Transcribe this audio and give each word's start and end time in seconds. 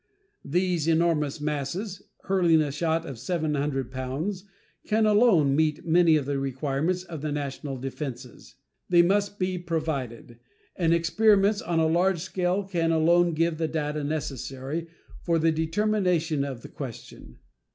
These 0.43 0.87
enormous 0.87 1.39
masses, 1.39 2.01
hurling 2.23 2.59
a 2.59 2.71
shot 2.71 3.05
of 3.05 3.19
700 3.19 3.91
pounds, 3.91 4.45
can 4.87 5.05
alone 5.05 5.55
meet 5.55 5.85
many 5.85 6.15
of 6.15 6.25
the 6.25 6.39
requirements 6.39 7.03
of 7.03 7.21
the 7.21 7.31
national 7.31 7.77
defenses. 7.77 8.55
They 8.89 9.03
must 9.03 9.37
be 9.37 9.59
provided, 9.59 10.39
and 10.75 10.91
experiments 10.91 11.61
on 11.61 11.77
a 11.77 11.85
large 11.85 12.19
scale 12.21 12.63
can 12.63 12.91
alone 12.91 13.35
give 13.35 13.59
the 13.59 13.67
data 13.67 14.03
necessary 14.03 14.87
for 15.21 15.37
the 15.37 15.51
determination 15.51 16.43
of 16.43 16.63
the 16.63 16.69
question. 16.69 17.37